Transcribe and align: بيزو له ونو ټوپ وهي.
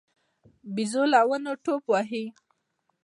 بيزو 0.75 1.03
له 1.11 1.19
ونو 1.29 1.53
ټوپ 1.63 1.83
وهي. 1.93 2.25